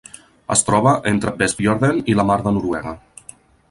[0.55, 2.99] Es troba entre Vestfjorden i la Mar de Noruega.